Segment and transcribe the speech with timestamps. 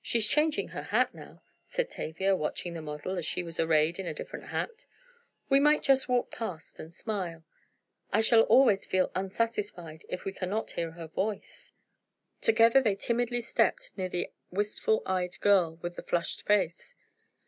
[0.00, 4.06] "She's changing her hat now," said Tavia, watching the model as she was arrayed in
[4.06, 4.86] a different hat.
[5.48, 7.42] "We might just walk past and smile.
[8.12, 11.72] I shall always feel unsatisfied if we cannot hear her voice."
[12.40, 16.94] Together they timidly stepped near the wistful eyed girl with the flushed face.